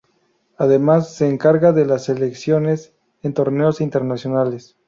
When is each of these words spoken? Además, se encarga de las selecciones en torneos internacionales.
Además, 0.57 1.13
se 1.13 1.29
encarga 1.29 1.73
de 1.73 1.85
las 1.85 2.05
selecciones 2.05 2.91
en 3.21 3.35
torneos 3.35 3.81
internacionales. 3.81 4.75